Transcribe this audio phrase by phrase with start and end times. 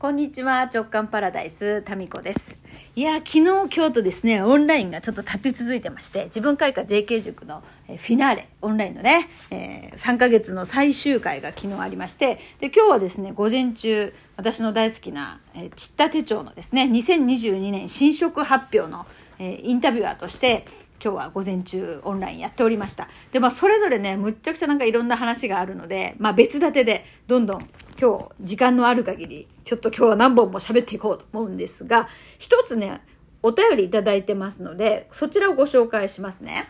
[0.00, 2.56] こんにちは、直感パラダイス、タミコです。
[2.96, 19.04] いや、昨日、今日とですね、オンラインがちょっと立て続いてまして、自分開花 JK 塾のフィナーレ、オンラインのね、えー、3ヶ月の最終回が昨日ありまして、で、今日はですね、午前中、私の大好きな、えー、ちった手帳のですね、2022年新色発表の、
[19.38, 20.64] えー、インタビュアーとして、
[21.02, 23.08] 今日は午前中オンラインやっておりました。
[23.32, 27.68] で、まあ、それぞれね、むっちゃくちゃなんかいろんな話があるので、まあ、別立てで、どんどん
[28.00, 32.08] 今日、時間のある限り、ちょっと今日は何本も喋っていこうと思うんですが、
[32.38, 33.00] 一つね、
[33.42, 36.68] お便りいただいてますので、そちらをご紹介しますね。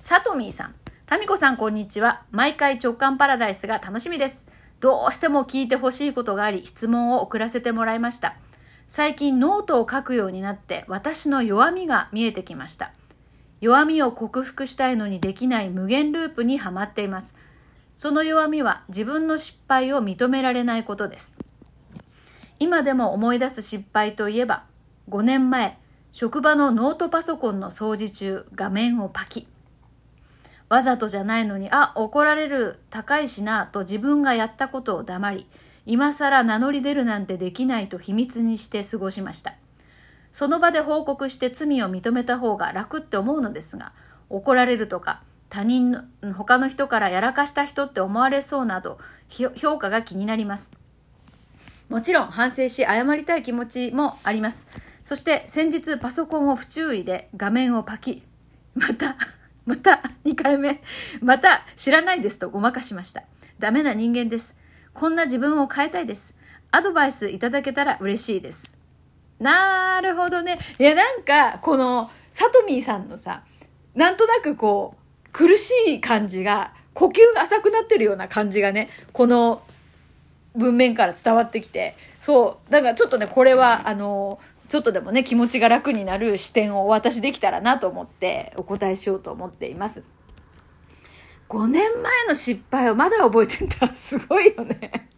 [0.00, 0.74] さとみーさん。
[1.06, 2.22] タミコさん、こんにちは。
[2.30, 4.46] 毎回直感パラダイスが楽しみです。
[4.80, 8.36] どうしても聞いてほしいことがあり、質問を送らせてもらいました。
[8.88, 12.92] 最近ノートを書くようになって私の弱みが見えてきました。
[13.60, 17.34] 弱みを克服したいのにできない無限ループにはまっています。
[17.96, 21.32] その弱みは自分の失敗を認められないことです。
[22.58, 24.64] 今でも思い出す失敗といえば、
[25.08, 25.78] 5年前、
[26.12, 29.48] 職場のノートパソコンの掃除中、画面をパキ。
[30.68, 35.46] わざとじゃないのに、あ、怒られる、高いしな、と自分がやったことを黙り、
[35.86, 39.54] 今更名乗り出るなんてできないと秘密にして過ごしました。
[40.32, 43.92] その場で報告して罪を認めた方が楽って思うのですが、
[44.30, 46.02] 怒られるとか、他人の、
[46.34, 48.98] 他の人からやらかした人って思われそうなど、
[49.54, 50.72] 評価が気になります。
[51.88, 54.66] もちろん反省し謝りたい気持ちもあります。
[55.04, 58.24] そして先日パソコンを不注意で画面をパキ。
[58.74, 59.16] また、
[59.66, 60.82] また2回目。
[61.20, 63.22] また知らないですとごまかしました。
[63.58, 64.56] ダメな人間です。
[64.94, 66.34] こんな自分を変えたいです。
[66.70, 68.74] アドバイスいただけたら嬉しいです。
[69.40, 70.58] なるほどね。
[70.78, 73.42] いや、なんか、この、サトミーさんのさ、
[73.94, 79.62] なんとなくこう、苦しい感じが、呼吸が浅くなってるような感じがね、この
[80.54, 90.04] 文面から伝わってきて、そう、だからちょっとね、これは、あの、ちょっとでもね、気持ちが楽になる視点をお渡しできたらなと思ってお答えしようと思っています。
[91.54, 93.90] 5年前の失敗をまだ覚えてんだ。
[93.94, 95.08] すごいよね。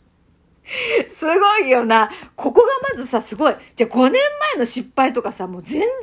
[1.08, 2.10] すごいよな。
[2.34, 3.54] ここがまずさ、すごい。
[3.74, 4.12] じゃあ5年
[4.54, 5.96] 前の失敗とかさ、もう全然覚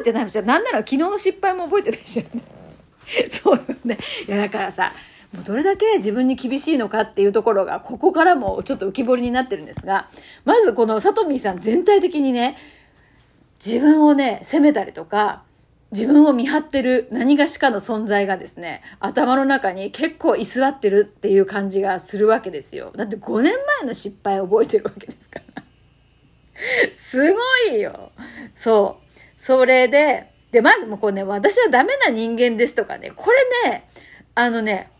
[0.00, 0.46] えてないじゃん。
[0.46, 2.42] なんなら昨日の失敗も覚えてないじゃん。
[3.30, 3.98] そうよね。
[4.26, 4.92] いや、だからさ、
[5.32, 10.08] もうどれだけ自分に厳しいのかっていうところが、ここからもちょっと浮き彫りになってるんですが、
[10.44, 12.56] まずこのさとみさん全体的にね、
[13.64, 15.42] 自分をね、責めたりとか、
[15.92, 22.92] 自分を見張ってる何がしかの存在がですね、頭の中に結構居座ってるっていう感じがするわけですよ。
[22.96, 25.62] だって5年前の失敗を覚えてるわけですから。
[26.96, 27.38] すご
[27.70, 28.10] いよ。
[28.54, 29.42] そう。
[29.42, 33.30] それで、で、まずもうこうね、私はダメな人間ですとかね、こ
[33.64, 33.88] れね、
[34.34, 34.90] あのね、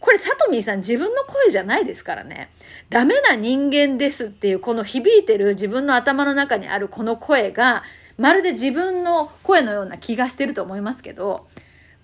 [0.00, 2.50] これ、さとみーさん自分の声じゃないですからね。
[2.88, 7.82] ダメな人間ですっていう、この響いてる自分の頭の中にあるこの声が、
[8.18, 11.46] まるで自分の声のような気がしてると思いますけど、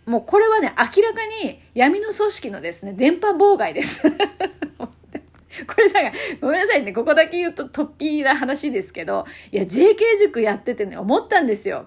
[0.07, 4.01] もうこれはね、明らかに闇の組織のですね、電波妨害です。
[5.67, 5.99] これさ、
[6.41, 11.87] ごめんなさいね、ここだけ言うと突飛な話ですけど、いや、JK 塾やっててね、思ったんですよ。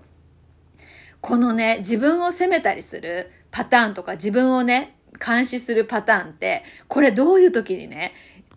[1.21, 4.95] このね、自分を責めたりするパターンとか、自分をね、
[5.25, 8.13] 監視するパターンって、これどういう時にね、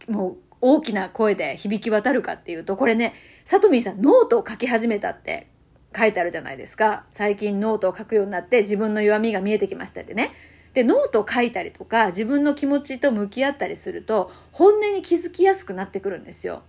[0.08, 3.14] もう大きな声で響き渡るかっていうと、これね、
[3.44, 5.48] さとみーさんノートを書き始めたって
[5.96, 7.04] 書いてあるじゃないですか。
[7.10, 10.32] 最近ノートを書くようになって自分の弱みが見えてきましたってね。
[10.74, 16.62] で、ノートを書いたりとか自分の気持ちと向き合ったりすると本音に気づきやすくなってくるんですよ。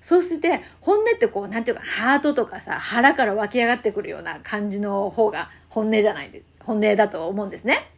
[0.00, 6.44] そうして本音ってこう、なんていうかハートとかさ、腹から湧き上がってくるような感じの方が本音じゃないです。
[6.60, 7.90] 本音だと思うんですね。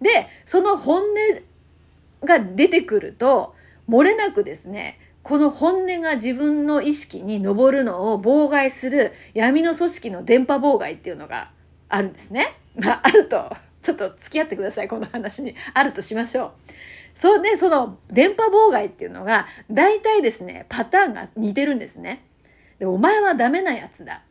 [0.00, 3.54] で、その本音が出てくると、
[3.88, 11.50] 漏れなくですね、この本音が自分の意識に上るのを妨害する闇の組織の電波妨害っていうのが
[11.88, 12.58] あるんですね。
[12.74, 15.54] まあ、あると、ちょっと付き合ってください、この話に。
[15.74, 16.52] あるとしましょう。
[17.14, 22.24] そうね、その電波妨害っていうのが、大体ですね、パターンが似てるんですね。
[22.78, 24.22] で、お前はダメなやつだ。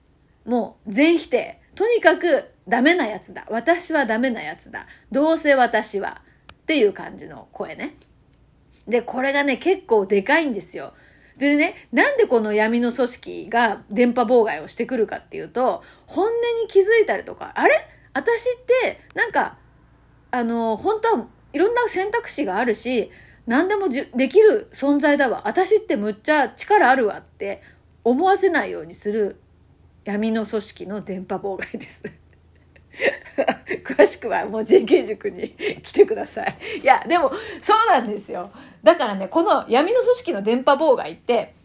[0.46, 1.60] もう全否定。
[1.76, 3.46] とにかくダメなやつだ。
[3.50, 4.88] 私はダメなやつだ。
[5.12, 6.22] どうせ私は。
[6.52, 7.96] っていう感じの声ね。
[8.88, 10.94] で、これがね、結構でかいんですよ。
[11.38, 16.32] でね、なんでこの闇の組織が電波妨害をしてくるかっていうと、本音
[16.62, 17.88] に気づいたりとか、あれ？
[18.14, 19.58] 私って、なんか、
[20.32, 23.10] あの、本当はいろんな選択肢があるし、
[23.48, 25.44] 何でもできる存在だわ。
[25.46, 27.62] 私ってむっちゃ力あるわって
[28.04, 29.38] 思わせないようにする
[30.06, 32.04] 闇の組織の電波妨害です。
[33.84, 36.58] 詳しくはもう JK 塾に来てください。
[36.82, 38.52] いや、でも、そうなんですよ。
[38.84, 41.56] だからね、この闇の組織の電波妨害って、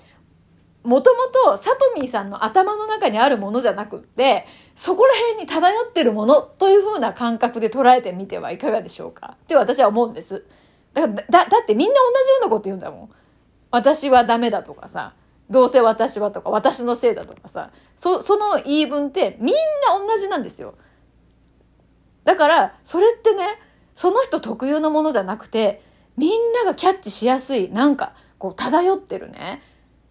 [0.87, 4.47] もともとさとみーさんの頭の中にあるものじゃなくって、
[4.77, 10.45] そこら辺に漂ってるものという風な感覚で捉えてみてはいかがでしょうかって私は思うんです。
[10.95, 13.11] だだ、だってみんな同じようなこと言うんだもん。
[13.73, 15.15] 私はダメだとかさ、
[15.51, 20.75] どうせ私はとか、私のせいだとかさ、そ、その言い分ってみんな同じなんですよ。
[22.27, 23.47] だから、それってね、
[23.95, 25.83] その人特有のものじゃなくて、
[26.17, 29.63] みんながキャッチしやすい、なんか、こう、漂ってるね、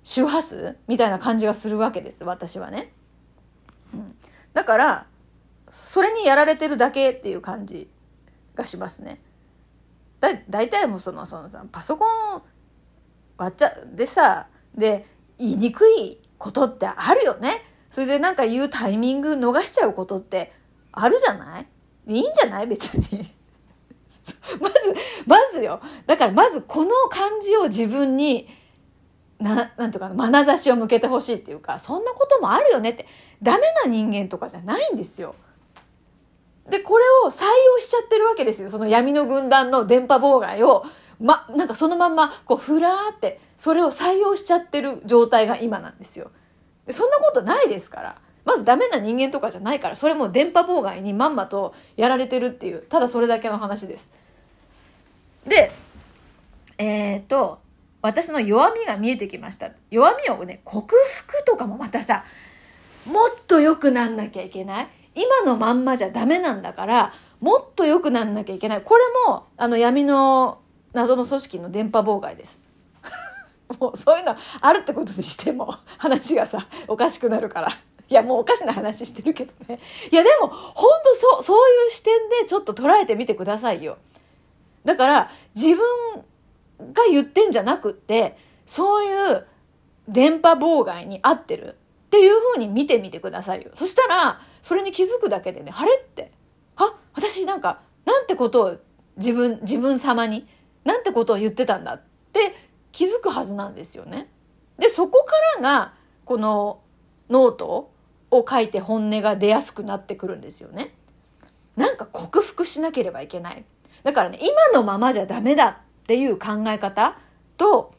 [0.03, 2.93] 周波数みたいな感じがするわけです、私はね。
[3.93, 4.15] うん。
[4.53, 5.07] だから、
[5.69, 7.89] それにやられてるだけっていう感じ
[8.55, 9.21] がしますね。
[10.21, 12.05] だ、大体もうその、そのさ、パソコ
[12.37, 12.41] ン
[13.37, 15.05] 割っちゃ、でさ、で、
[15.37, 17.61] 言いにくいことってあるよね。
[17.89, 20.53] それでなんか言うタイミング逃しちゃうことって
[20.93, 21.67] あるじゃない？
[22.07, 22.67] いいんじゃない？
[22.67, 23.33] 別に。
[24.59, 24.75] まず、
[25.25, 25.79] まずよ。
[26.05, 28.47] だからまずこの感じを自分に、
[29.39, 33.05] な、なんとか、眼差しを向けてほしいっていうか、そんなこともあるよねって、
[33.41, 35.35] ダメな人間とかじゃないんですよ。
[36.69, 38.69] で、これを採用しちゃってるわけですよ。
[38.69, 40.83] その闇の軍団の電波妨害を、
[41.19, 46.31] ま、なんかそのまんま、こう、ふらーって、それを採用しちゃってる状態が今なんですよ。
[46.89, 48.15] そんなことないですから。
[48.45, 54.09] まずダメな人間とかじゃないから、それも電波妨害にまんまとやられてるっていう、ただそれだけの話です。
[55.47, 55.71] で、
[56.77, 57.59] えっ、と、
[58.01, 59.71] 私の弱みが見えてきました。
[59.89, 62.23] 弱みをね、克服とかもまたさ、
[63.05, 68.81] もっと良くなんなきゃいけない今のまんまじゃダメなんだから、もっと良くなんなきゃいけない。
[68.81, 70.59] これも、あの闇の
[70.93, 72.61] 謎の組織の電波妨害です。
[73.79, 77.69] もうそういうのあるってことにしても話がさ、おかしくなるから。
[78.09, 79.79] いや、もうおかしな話してるけどね。
[80.11, 83.97] いや、でも、ほんとそう、そういう視点でちょっと捉えてみてくださいよ。
[84.83, 85.77] だから、自分
[86.93, 89.47] が言ってんじゃなくって、そういう
[90.07, 93.71] 電波妨害に合ってるっていう風に見てみてくださいよ。
[93.73, 96.31] そしたら、それに気づくだけでね、晴れって。
[96.75, 98.77] あ、私なんか、なんてことを
[99.17, 100.47] 自分、自分様に、
[100.83, 102.01] なんてことを言ってたんだっ
[102.31, 102.55] て
[102.91, 104.29] 気づくはずなんですよね。
[104.77, 105.93] で、そこからが、
[106.25, 106.81] この
[107.29, 107.91] ノート
[108.31, 110.93] を書いて本音が出やすくなってくるんですよね。
[111.75, 113.63] なんか克服しなければいけない。
[114.03, 115.75] だからね、今のままじゃダメだっ
[116.07, 117.17] ていう考え方
[117.57, 117.93] と、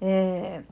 [0.00, 0.64] え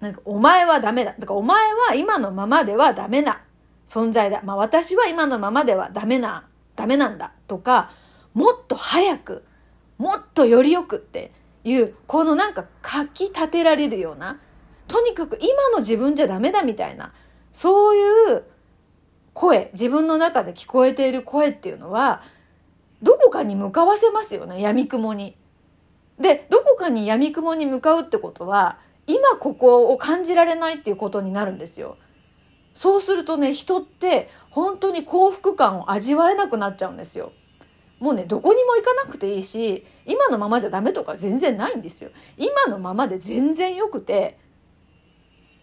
[0.00, 1.14] ー、なんかお前はダメだ。
[1.18, 3.40] だからお前は今のままではダメな
[3.86, 4.42] 存在だ。
[4.44, 7.90] まあ私は今のままではダメな、ダメなんだとか、
[8.34, 9.44] もっと早く、
[9.98, 11.32] もっとよりよくって
[11.64, 14.40] いう、このなんか書き立てられるような、
[14.86, 17.12] とにかく今の自分じゃダメだみたいな、
[17.56, 18.44] そういう
[19.32, 22.22] 声、自分の中で聞こえている声っていうのは、
[23.00, 25.38] どこかに向かわせますよね、闇雲に。
[26.20, 31.96] で、どこかに闇雲に向かうってことは、今ここを感じられないっていうことになるんですよ。
[32.74, 37.32] そうするとね、人って本当に幸福感を味わえなくなっちゃうんですよ。
[38.00, 42.10] もうね、どこにも行かなくていいし、今のままじゃダメとか全然ないんですよ。
[42.36, 44.38] 今のままで全然良くて、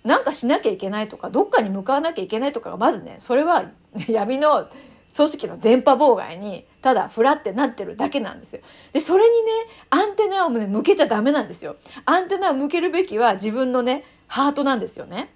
[0.04, 3.66] なんかしなきゃいけないとか、どっかに向かわなきゃいけないとかが、まずね、それは
[4.08, 4.68] 闇の
[5.16, 8.62] 組織の電波妨害に、ただフラってなってるだけなんですよ。
[8.92, 9.52] で、それにね、
[9.92, 11.78] アンテナを、向けちゃダメなんですよ。
[12.06, 15.34] アンテナを向けるべきは自分のね、ハートなんですよね。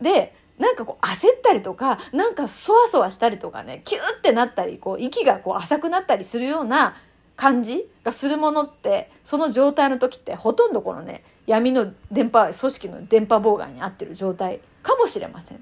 [0.00, 6.96] で、なんかこう焦ったりとか、なんかそわそわしたりとかね、キューってなったり、こう息がこう浅くなったりするような
[7.34, 15.58] 感じがするものって、その状態の時ってほとんどこのね、闇の電波、組織の電波妨害に遭ってる状態かもしれません。
[15.58, 15.60] っ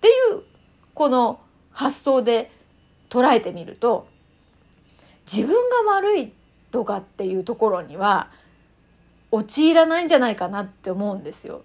[0.00, 0.42] ていう、
[0.94, 2.50] この発想で
[3.08, 4.06] 捉えてみると、
[5.30, 5.54] 自分
[5.86, 6.32] が悪い
[6.70, 8.30] とかっていうところには、
[9.30, 11.62] 陥らないんじゃないかなって思うんですよ。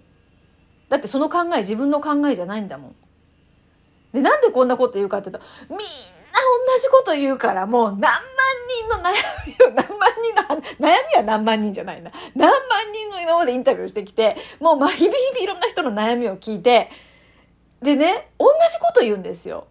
[0.88, 2.94] だってその考え自分の考えじゃないんだもん。
[4.12, 5.84] で、なんでこんなこと言うかっていうと、みんな
[6.74, 8.20] 同じこと言うから、もう何万
[8.68, 9.12] 人の悩
[9.46, 12.10] みを、何万人の、悩みは何万人じゃないな。
[12.34, 16.90] 何万人の今までインタビューしてきて、もうまあ日々日々いろんな人の悩みを聞いて、
[17.82, 19.66] でね、同じこと言うんですよ。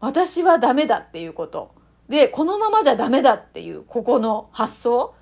[0.00, 1.72] 私はダメだっていうこと。
[2.08, 5.14] で、このままじゃダメだっていう、ここの発想。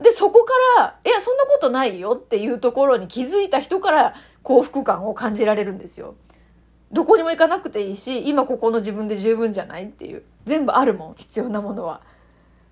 [0.00, 6.14] で、そこから、いや、そんなことないよっていうところに気づいた人から幸福感を感じられるんですよ。
[6.92, 10.22] どこにも行かなくていいし、今ここの自分で十分じゃないっていう。
[10.44, 12.00] 全部あるもん、必要なものは。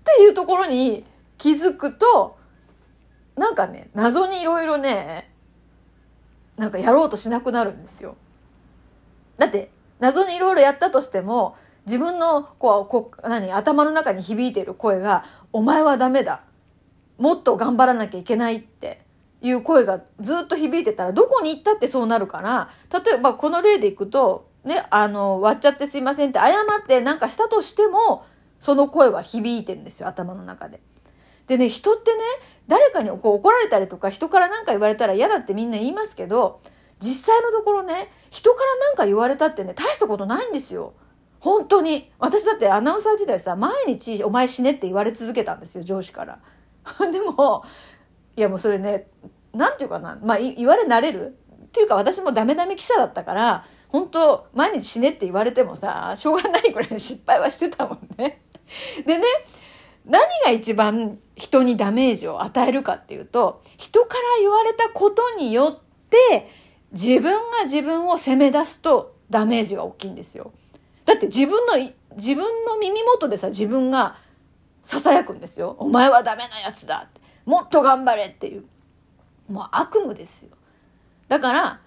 [0.01, 1.05] っていうところに
[1.37, 2.37] 気づくと、
[3.35, 5.31] なんかね、謎にいろいろね、
[6.57, 8.15] なんかやろうとしなくなるんですよ。
[9.37, 9.69] だって、
[9.99, 11.55] 謎にいろいろやったとしても、
[11.87, 16.41] 自分のこうこう何頭の中に響いている声が「お前はダメだ」
[17.17, 19.05] もっと頑張らなきゃいけないって
[19.47, 28.25] いう声がずっと響いてたら、どこに行ったってそうなるから、例えばこの例でいくと、ね、あの、割っちゃってすいませんって謝ってなんかしたとしても、
[28.59, 30.81] その声は響いてるんですよ、頭の中で。
[31.47, 32.19] でね、人ってね、
[32.67, 36.59] 誰かにこう怒られたりとか、人から何か言われたら嫌だってみんな言いますけど、
[36.99, 40.93] 実際のところね、人から何か言われたってね、大したことないんですよ。
[41.39, 42.11] 本当に。
[42.19, 46.39] 私だってアナウンサー時代さ、毎日お前死ねって言われ続けたんですよ、上司から。
[47.11, 47.63] でも、
[48.35, 49.07] いやもうそれね、
[49.57, 51.37] なんていうかな、まあ言われ慣れる？
[51.65, 58.41] っていうか私もダメダメ記者だったから、本当毎日死ねって言われてもさ、しょうがないぐらい失敗はしてたもんね。
[59.05, 59.23] でね、
[60.05, 66.49] 何が一番人にダメージを与えるかっていうと、人から言われたことによって、
[66.91, 70.53] 自分が自分を責め出すとダメージが大きいんですよ。
[71.05, 71.73] だって自分の、
[72.15, 74.17] 自分の耳元でさ、自分が
[74.85, 75.75] 囁くんですよ。
[75.79, 77.21] お前はダメなやつだって。
[77.45, 78.65] もっと頑張れっていう。
[79.47, 80.51] もう悪夢ですよ。
[81.27, 81.81] だから、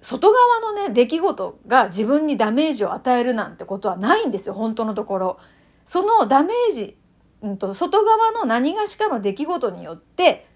[0.00, 5.38] 外側のね、出来事が自分にダメージを与えるなんてことはないんですよ、本当のところ。
[5.84, 6.96] そのダメージ、
[7.42, 10.46] うんと、外側の何がしかの出来事によって、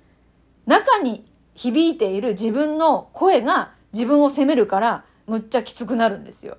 [0.67, 6.59] 中に響いている自分の声が自分を責めるから、むっちゃきつくなるんですよ。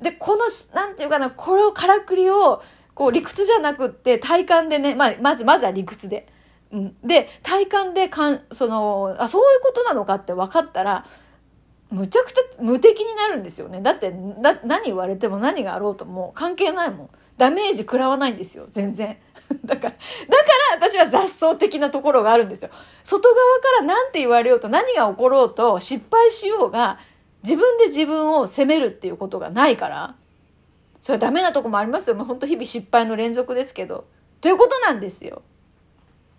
[0.00, 2.62] で、この、なんていうかな、これをからくりを、
[2.94, 6.28] こう理屈じゃなくって体感でね、まあ、まず、まずは理屈で。
[6.72, 11.06] うん、で、体感でかん、その、あ、そういうことなのかって分かったら、
[11.90, 13.80] むちゃくちゃ無敵になるんですよね。
[13.80, 14.12] だって、
[14.64, 17.10] 何言われても何があろうとも関係ないもん。
[17.38, 19.16] ダメージ食らわないんですよ、全然。
[19.64, 19.98] だから、だか
[20.72, 22.70] ら私は雑草的なところがあるんですよ。
[23.04, 26.98] 外側から何て言われようと何が起ころうと失敗しようが、
[27.42, 30.14] 自分で自分を責めるっていうことがないから、
[31.00, 32.16] それはダメなとこもありますよ。
[32.16, 34.04] もう本当日々失敗の連続ですけど。
[34.40, 35.42] ということなんですよ。